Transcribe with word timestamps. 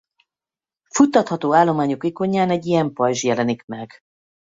Futtatható 0.89 1.53
állományok 1.53 2.03
ikonján 2.03 2.49
egy 2.49 2.65
ilyen 2.65 2.93
pajzs 2.93 3.23
jelenik 3.23 3.65
meg. 3.65 3.97